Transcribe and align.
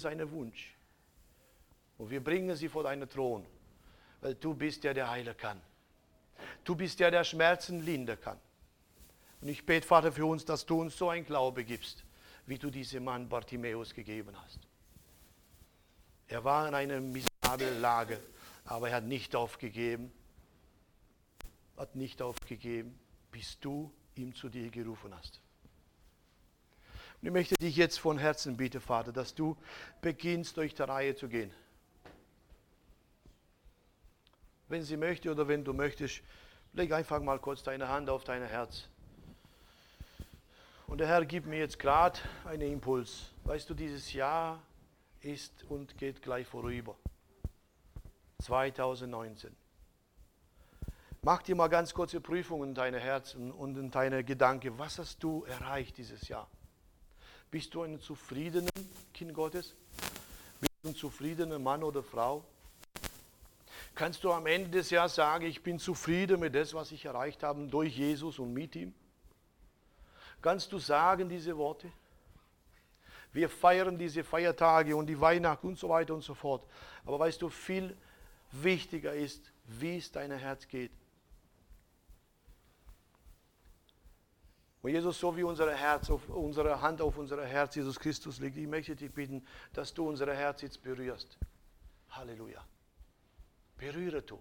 seinen 0.00 0.30
Wunsch. 0.30 0.74
Und 1.98 2.10
wir 2.10 2.22
bringen 2.22 2.56
sie 2.56 2.68
vor 2.68 2.82
deinen 2.82 3.08
Thron, 3.08 3.44
weil 4.20 4.34
du 4.34 4.54
bist 4.54 4.84
der, 4.84 4.94
der 4.94 5.10
heilen 5.10 5.36
kann. 5.36 5.60
Du 6.64 6.74
bist 6.74 6.98
der, 6.98 7.10
der 7.10 7.24
Schmerzen 7.24 7.84
lindern 7.84 8.20
kann. 8.20 8.38
Und 9.40 9.48
ich 9.48 9.66
bete, 9.66 9.86
Vater, 9.86 10.10
für 10.10 10.24
uns, 10.24 10.44
dass 10.44 10.64
du 10.64 10.80
uns 10.80 10.96
so 10.96 11.10
ein 11.10 11.24
Glaube 11.24 11.64
gibst, 11.64 12.04
wie 12.46 12.58
du 12.58 12.70
diesem 12.70 13.04
Mann 13.04 13.28
Bartimäus 13.28 13.92
gegeben 13.92 14.34
hast. 14.42 14.60
Er 16.28 16.42
war 16.42 16.66
in 16.68 16.74
einer 16.74 17.00
miserablen 17.00 17.80
Lage, 17.80 18.18
aber 18.64 18.88
er 18.88 18.96
hat 18.96 19.04
nicht 19.04 19.36
aufgegeben, 19.36 20.10
hat 21.76 21.94
nicht 21.96 22.22
aufgegeben, 22.22 22.98
bis 23.30 23.58
du 23.60 23.92
ihm 24.14 24.34
zu 24.34 24.48
dir 24.48 24.70
gerufen 24.70 25.14
hast. 25.14 25.40
Und 27.22 27.28
ich 27.28 27.32
möchte 27.32 27.54
dich 27.54 27.76
jetzt 27.76 28.00
von 28.00 28.18
Herzen 28.18 28.56
bitten, 28.56 28.80
Vater, 28.80 29.12
dass 29.12 29.32
du 29.32 29.56
beginnst, 30.00 30.56
durch 30.56 30.74
die 30.74 30.82
Reihe 30.82 31.14
zu 31.14 31.28
gehen. 31.28 31.54
Wenn 34.68 34.82
sie 34.82 34.96
möchte 34.96 35.30
oder 35.30 35.46
wenn 35.46 35.62
du 35.64 35.72
möchtest, 35.72 36.20
leg 36.72 36.92
einfach 36.92 37.22
mal 37.22 37.38
kurz 37.38 37.62
deine 37.62 37.88
Hand 37.88 38.10
auf 38.10 38.24
dein 38.24 38.42
Herz. 38.42 38.88
Und 40.88 40.98
der 40.98 41.06
Herr 41.06 41.24
gibt 41.24 41.46
mir 41.46 41.60
jetzt 41.60 41.78
gerade 41.78 42.18
einen 42.44 42.72
Impuls. 42.72 43.32
Weißt 43.44 43.70
du, 43.70 43.74
dieses 43.74 44.12
Jahr 44.12 44.60
ist 45.20 45.62
und 45.68 45.96
geht 45.96 46.22
gleich 46.22 46.48
vorüber. 46.48 46.96
2019. 48.42 49.54
Mach 51.22 51.40
dir 51.42 51.54
mal 51.54 51.68
ganz 51.68 51.94
kurze 51.94 52.20
Prüfungen 52.20 52.70
in 52.70 52.74
deine 52.74 52.98
Herzen 52.98 53.52
und 53.52 53.76
in 53.76 53.92
deine 53.92 54.24
Gedanken. 54.24 54.76
Was 54.76 54.98
hast 54.98 55.22
du 55.22 55.44
erreicht 55.44 55.98
dieses 55.98 56.26
Jahr? 56.26 56.48
Bist 57.52 57.74
du 57.74 57.82
ein 57.82 58.00
zufriedener 58.00 58.70
Kind 59.12 59.34
Gottes? 59.34 59.74
Bist 60.58 60.72
du 60.82 60.88
ein 60.88 60.94
zufriedener 60.94 61.58
Mann 61.58 61.82
oder 61.82 62.02
Frau? 62.02 62.42
Kannst 63.94 64.24
du 64.24 64.32
am 64.32 64.46
Ende 64.46 64.70
des 64.70 64.88
Jahres 64.88 65.16
sagen, 65.16 65.44
ich 65.44 65.62
bin 65.62 65.78
zufrieden 65.78 66.40
mit 66.40 66.54
dem, 66.54 66.66
was 66.72 66.90
ich 66.92 67.04
erreicht 67.04 67.42
habe 67.42 67.66
durch 67.66 67.94
Jesus 67.94 68.38
und 68.38 68.54
mit 68.54 68.74
ihm? 68.74 68.94
Kannst 70.40 70.72
du 70.72 70.78
sagen 70.78 71.28
diese 71.28 71.54
Worte? 71.58 71.92
Wir 73.34 73.50
feiern 73.50 73.98
diese 73.98 74.24
Feiertage 74.24 74.96
und 74.96 75.06
die 75.06 75.20
Weihnacht 75.20 75.62
und 75.62 75.78
so 75.78 75.90
weiter 75.90 76.14
und 76.14 76.22
so 76.22 76.32
fort. 76.32 76.66
Aber 77.04 77.18
weißt 77.18 77.42
du, 77.42 77.50
viel 77.50 77.94
wichtiger 78.50 79.12
ist, 79.12 79.52
wie 79.66 79.98
es 79.98 80.10
dein 80.10 80.30
Herz 80.30 80.66
geht. 80.66 80.90
Und 84.82 84.90
Jesus, 84.90 85.18
so 85.18 85.36
wie 85.36 85.44
unser 85.44 85.72
Herz 85.74 86.10
auf, 86.10 86.28
unsere 86.28 86.80
Hand 86.80 87.00
auf 87.00 87.16
unser 87.16 87.46
Herz 87.46 87.76
Jesus 87.76 87.98
Christus 87.98 88.40
liegt, 88.40 88.56
ich 88.56 88.66
möchte 88.66 88.96
dich 88.96 89.12
bitten, 89.12 89.46
dass 89.72 89.94
du 89.94 90.08
unser 90.08 90.34
Herz 90.34 90.62
jetzt 90.62 90.82
berührst. 90.82 91.38
Halleluja. 92.10 92.64
Berühre 93.78 94.22
du 94.22 94.40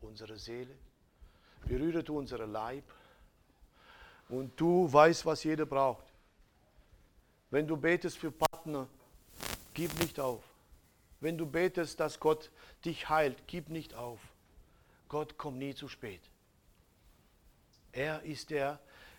unsere 0.00 0.36
Seele, 0.36 0.74
berühre 1.66 2.04
du 2.04 2.18
unser 2.18 2.46
Leib, 2.46 2.84
und 4.28 4.60
du 4.60 4.92
weißt, 4.92 5.24
was 5.24 5.44
jeder 5.44 5.64
braucht. 5.64 6.04
Wenn 7.50 7.66
du 7.66 7.76
betest 7.76 8.18
für 8.18 8.30
Partner, 8.30 8.86
gib 9.72 9.98
nicht 10.00 10.20
auf. 10.20 10.44
Wenn 11.20 11.38
du 11.38 11.46
betest, 11.46 11.98
dass 11.98 12.20
Gott 12.20 12.50
dich 12.84 13.08
heilt, 13.08 13.36
gib 13.46 13.70
nicht 13.70 13.94
auf. 13.94 14.20
Gott 15.08 15.38
kommt 15.38 15.58
nie 15.58 15.74
zu 15.74 15.88
spät. 15.88 16.20
Er 17.92 18.22
ist 18.22 18.50
der, 18.50 18.78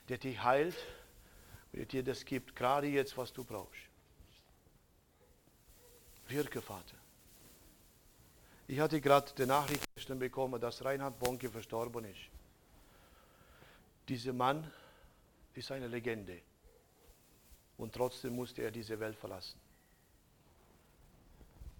der 0.09 0.17
dich 0.17 0.43
heilt, 0.43 0.75
der 1.73 1.85
dir 1.85 2.03
das 2.03 2.25
gibt, 2.25 2.55
gerade 2.55 2.87
jetzt, 2.87 3.15
was 3.17 3.31
du 3.31 3.43
brauchst. 3.43 3.81
Wirke, 6.27 6.61
Vater. 6.61 6.97
Ich 8.67 8.79
hatte 8.79 9.01
gerade 9.01 9.31
die 9.35 9.45
Nachricht 9.45 9.83
bekommen, 10.19 10.59
dass 10.61 10.83
Reinhard 10.83 11.17
Bonke 11.19 11.49
verstorben 11.49 12.05
ist. 12.05 12.19
Dieser 14.07 14.33
Mann 14.33 14.69
ist 15.53 15.71
eine 15.71 15.87
Legende. 15.87 16.41
Und 17.77 17.93
trotzdem 17.93 18.35
musste 18.35 18.61
er 18.61 18.71
diese 18.71 18.99
Welt 18.99 19.15
verlassen. 19.15 19.59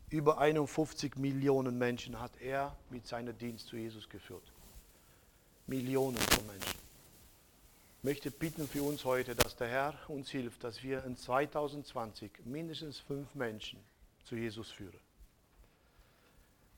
Über 0.10 0.40
51 0.40 1.18
Millionen 1.18 1.78
Menschen 1.78 2.20
hat 2.20 2.32
er 2.42 2.76
mit 2.90 3.06
seinem 3.06 3.38
Dienst 3.38 3.68
zu 3.68 3.76
Jesus 3.76 4.10
geführt. 4.10 4.52
Millionen 5.68 6.18
von 6.18 6.48
Menschen. 6.48 6.79
Möchte 8.02 8.32
bitten 8.32 8.68
für 8.68 8.84
uns 8.84 9.04
heute, 9.04 9.36
dass 9.36 9.58
der 9.58 9.68
Herr 9.68 10.10
uns 10.10 10.30
hilft, 10.30 10.64
dass 10.64 10.82
wir 10.84 11.04
in 11.04 11.18
2020 11.18 12.46
mindestens 12.46 13.00
fünf 13.00 13.36
Menschen 13.36 13.84
zu 14.24 14.36
Jesus 14.36 14.72
führen. 14.72 15.00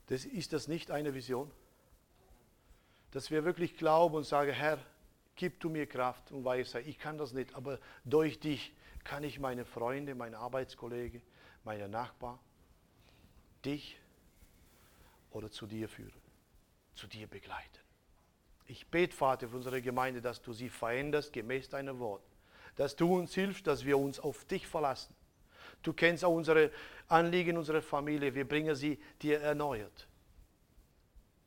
Das, 0.06 0.24
ist 0.24 0.52
das 0.52 0.66
nicht 0.66 0.90
eine 0.90 1.14
Vision? 1.14 1.50
Dass 3.12 3.30
wir 3.30 3.44
wirklich 3.44 3.76
glauben 3.76 4.16
und 4.16 4.24
sagen, 4.24 4.52
Herr, 4.52 4.78
gib 5.36 5.60
du 5.60 5.70
mir 5.70 5.86
Kraft 5.86 6.32
und 6.32 6.44
Weisheit. 6.44 6.86
Ich 6.86 6.98
kann 6.98 7.18
das 7.18 7.32
nicht, 7.32 7.54
aber 7.54 7.78
durch 8.04 8.40
dich 8.40 8.72
kann 9.04 9.22
ich 9.22 9.38
meine 9.38 9.64
Freunde, 9.64 10.14
meine 10.14 10.38
Arbeitskollegen, 10.38 11.22
meine 11.62 11.88
Nachbarn, 11.88 12.38
dich 13.64 13.96
oder 15.30 15.50
zu 15.50 15.66
dir 15.66 15.88
führen, 15.88 16.20
zu 16.94 17.06
dir 17.06 17.28
begleiten. 17.28 17.78
Ich 18.72 18.86
bete, 18.86 19.14
Vater, 19.14 19.48
für 19.48 19.56
unsere 19.56 19.82
Gemeinde, 19.82 20.22
dass 20.22 20.40
du 20.40 20.54
sie 20.54 20.70
veränderst 20.70 21.30
gemäß 21.30 21.68
deinem 21.68 21.98
Wort. 21.98 22.22
Dass 22.76 22.96
du 22.96 23.18
uns 23.18 23.34
hilfst, 23.34 23.66
dass 23.66 23.84
wir 23.84 23.98
uns 23.98 24.18
auf 24.18 24.46
dich 24.46 24.66
verlassen. 24.66 25.14
Du 25.82 25.92
kennst 25.92 26.24
auch 26.24 26.34
unsere 26.34 26.70
Anliegen, 27.06 27.58
unsere 27.58 27.82
Familie. 27.82 28.34
Wir 28.34 28.48
bringen 28.48 28.74
sie 28.74 28.98
dir 29.20 29.42
erneuert. 29.42 30.08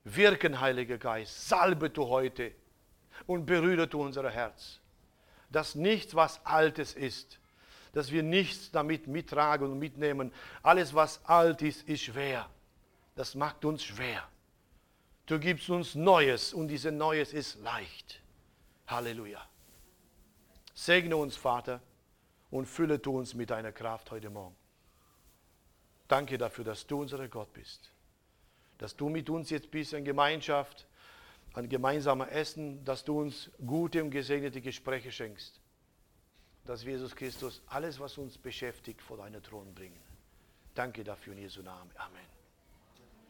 Wirken, 0.03 0.61
Heiliger 0.61 0.99
Geist, 0.99 1.49
salbe 1.49 1.89
du 1.89 2.05
heute 2.05 2.51
und 3.25 3.47
berühre 3.47 3.87
du 3.87 4.03
unser 4.03 4.29
Herz. 4.29 4.79
Dass 5.49 5.73
nichts, 5.73 6.13
was 6.13 6.45
Altes 6.45 6.93
ist, 6.93 7.39
dass 7.93 8.11
wir 8.11 8.21
nichts 8.21 8.69
damit 8.69 9.07
mittragen 9.07 9.71
und 9.71 9.79
mitnehmen. 9.79 10.31
Alles, 10.61 10.93
was 10.93 11.25
alt 11.25 11.63
ist, 11.63 11.89
ist 11.89 12.03
schwer. 12.03 12.47
Das 13.15 13.33
macht 13.33 13.65
uns 13.65 13.83
schwer. 13.83 14.29
Du 15.25 15.39
gibst 15.39 15.69
uns 15.69 15.95
Neues 15.95 16.53
und 16.53 16.67
dieses 16.67 16.91
Neues 16.91 17.33
ist 17.33 17.59
leicht. 17.61 18.21
Halleluja. 18.87 19.47
Segne 20.73 21.17
uns, 21.17 21.35
Vater, 21.35 21.81
und 22.51 22.67
fülle 22.67 22.99
du 22.99 23.17
uns 23.17 23.33
mit 23.33 23.49
deiner 23.49 23.71
Kraft 23.71 24.11
heute 24.11 24.29
Morgen. 24.29 24.55
Danke 26.07 26.37
dafür, 26.37 26.63
dass 26.63 26.85
du 26.85 27.01
unser 27.01 27.27
Gott 27.27 27.51
bist. 27.53 27.91
Dass 28.77 28.95
du 28.95 29.09
mit 29.09 29.29
uns 29.29 29.49
jetzt 29.49 29.71
bist 29.71 29.93
in 29.93 30.05
Gemeinschaft 30.05 30.85
ein 31.53 31.69
gemeinsamer 31.69 32.31
Essen, 32.31 32.83
dass 32.83 33.03
du 33.03 33.21
uns 33.21 33.49
gute 33.65 34.03
und 34.03 34.11
gesegnete 34.11 34.61
Gespräche 34.61 35.11
schenkst. 35.11 35.59
Dass 36.65 36.85
wir 36.85 36.93
Jesus 36.93 37.15
Christus 37.15 37.61
alles, 37.67 37.99
was 37.99 38.17
uns 38.17 38.37
beschäftigt, 38.37 39.01
vor 39.01 39.17
deinen 39.17 39.41
Thron 39.41 39.73
bringen. 39.73 39.99
Danke 40.73 41.03
dafür 41.03 41.33
in 41.33 41.39
Jesu 41.39 41.61
Namen. 41.61 41.89
Amen. 41.95 42.44